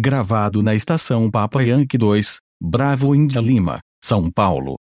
Gravado 0.00 0.62
na 0.62 0.76
estação 0.76 1.28
Papa 1.28 1.60
Yankee 1.60 1.98
2, 1.98 2.38
Bravo 2.62 3.16
India 3.16 3.40
Lima, 3.40 3.80
São 4.00 4.30
Paulo. 4.30 4.76